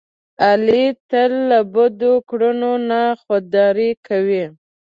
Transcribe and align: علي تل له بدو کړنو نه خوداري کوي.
علي 0.47 0.85
تل 1.09 1.31
له 1.49 1.59
بدو 1.73 2.13
کړنو 2.29 2.73
نه 2.89 3.01
خوداري 3.21 3.91
کوي. 4.07 4.45